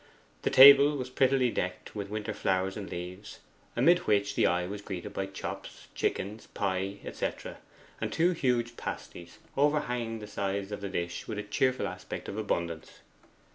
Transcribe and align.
The 0.41 0.49
table 0.49 0.97
was 0.97 1.11
prettily 1.11 1.51
decked 1.51 1.93
with 1.93 2.09
winter 2.09 2.33
flowers 2.33 2.75
and 2.75 2.89
leaves, 2.89 3.37
amid 3.75 3.99
which 4.07 4.33
the 4.33 4.47
eye 4.47 4.65
was 4.65 4.81
greeted 4.81 5.13
by 5.13 5.27
chops, 5.27 5.89
chicken, 5.93 6.39
pie, 6.55 6.97
&c., 7.13 7.29
and 8.01 8.11
two 8.11 8.31
huge 8.31 8.75
pasties 8.77 9.37
overhanging 9.55 10.17
the 10.17 10.25
sides 10.25 10.71
of 10.71 10.81
the 10.81 10.89
dish 10.89 11.27
with 11.27 11.37
a 11.37 11.43
cheerful 11.43 11.87
aspect 11.87 12.27
of 12.27 12.35
abundance. 12.35 13.01